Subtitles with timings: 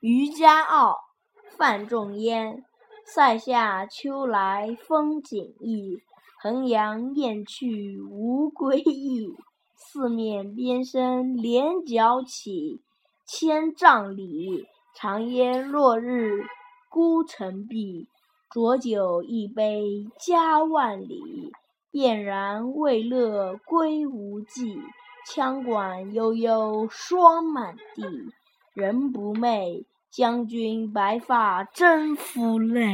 [0.00, 0.92] 渔家傲·
[1.56, 2.64] 范仲淹。
[3.04, 5.96] 塞下秋来风景异，
[6.40, 9.34] 衡阳雁去无归意。
[9.74, 12.80] 四面边声连角起，
[13.26, 16.44] 千嶂里，长烟落日
[16.90, 18.08] 孤城闭。
[18.50, 21.52] 浊酒一杯家万里，
[21.92, 24.80] 燕然未勒归无计。
[25.26, 28.04] 羌管悠悠霜满地，
[28.74, 32.88] 人不寐，将军白发征夫泪。